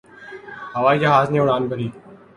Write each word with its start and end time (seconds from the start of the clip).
ہوائی 0.75 0.99
جہاز 1.01 1.27
نے 1.31 1.39
اڑان 1.41 1.63
بھری 1.69 1.87